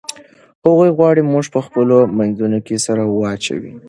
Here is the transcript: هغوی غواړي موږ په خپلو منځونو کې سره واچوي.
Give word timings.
هغوی 0.65 0.89
غواړي 0.97 1.21
موږ 1.31 1.45
په 1.53 1.59
خپلو 1.65 1.97
منځونو 2.17 2.57
کې 2.65 2.75
سره 2.85 3.01
واچوي. 3.05 3.73